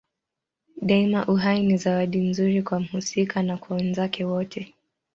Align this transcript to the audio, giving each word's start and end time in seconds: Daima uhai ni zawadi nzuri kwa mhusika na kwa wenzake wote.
Daima 0.81 1.25
uhai 1.27 1.63
ni 1.63 1.77
zawadi 1.77 2.17
nzuri 2.17 2.63
kwa 2.63 2.79
mhusika 2.79 3.43
na 3.43 3.57
kwa 3.57 3.77
wenzake 3.77 4.25
wote. 4.25 4.73